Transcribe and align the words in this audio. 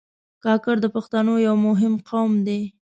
کاکړ 0.43 0.75
د 0.81 0.85
پښتنو 0.95 1.33
یو 1.47 1.55
مهم 1.67 1.93
قوم 2.09 2.31
دی. 2.47 2.61